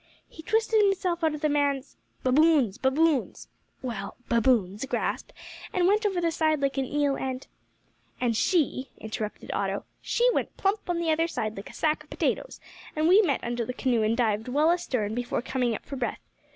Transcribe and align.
He 0.27 0.41
twisted 0.41 0.81
himself 0.83 1.23
out 1.23 1.35
of 1.35 1.41
the 1.41 1.47
man's" 1.47 1.95
"Baboon's! 2.23 2.79
baboon's!" 2.79 3.49
"Well 3.83 4.15
baboon's 4.29 4.83
grasp, 4.85 5.29
and 5.71 5.85
went 5.87 6.07
over 6.07 6.19
the 6.19 6.31
side 6.31 6.59
like 6.59 6.79
an 6.79 6.85
eel, 6.85 7.15
and" 7.15 7.45
"And 8.19 8.35
she," 8.35 8.89
interrupted 8.97 9.51
Otto, 9.53 9.85
"she 10.01 10.27
went 10.33 10.57
plump 10.57 10.89
on 10.89 10.97
the 10.97 11.11
other 11.11 11.27
side 11.27 11.55
like 11.55 11.69
a 11.69 11.73
sack 11.73 12.03
of 12.03 12.09
potatoes, 12.09 12.59
and 12.95 13.07
we 13.07 13.21
met 13.21 13.43
under 13.43 13.63
the 13.63 13.73
canoe 13.73 14.01
and 14.01 14.17
dived 14.17 14.47
well 14.47 14.71
astern 14.71 15.13
before 15.13 15.43
coming 15.43 15.75
up 15.75 15.85
for 15.85 15.97
breath. 15.97 16.25